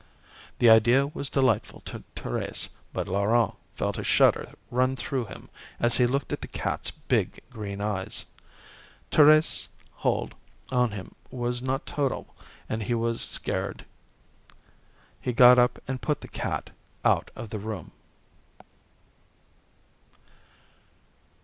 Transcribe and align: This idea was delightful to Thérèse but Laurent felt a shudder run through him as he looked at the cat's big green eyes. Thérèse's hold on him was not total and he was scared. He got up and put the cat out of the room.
This 0.57 0.67
idea 0.71 1.05
was 1.05 1.29
delightful 1.29 1.81
to 1.81 2.03
Thérèse 2.15 2.69
but 2.91 3.07
Laurent 3.07 3.53
felt 3.75 3.99
a 3.99 4.03
shudder 4.03 4.51
run 4.71 4.95
through 4.95 5.25
him 5.25 5.47
as 5.79 5.95
he 5.97 6.07
looked 6.07 6.33
at 6.33 6.41
the 6.41 6.47
cat's 6.47 6.89
big 6.89 7.39
green 7.51 7.81
eyes. 7.81 8.25
Thérèse's 9.11 9.67
hold 9.93 10.33
on 10.71 10.89
him 10.89 11.13
was 11.29 11.61
not 11.61 11.85
total 11.85 12.33
and 12.67 12.81
he 12.81 12.95
was 12.95 13.21
scared. 13.21 13.85
He 15.21 15.33
got 15.33 15.59
up 15.59 15.77
and 15.87 16.01
put 16.01 16.21
the 16.21 16.27
cat 16.27 16.71
out 17.05 17.29
of 17.35 17.51
the 17.51 17.59
room. 17.59 17.91